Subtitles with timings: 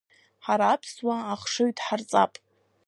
[0.45, 2.33] Ҳара аԥсуаа ахшыҩ дҳарҵап.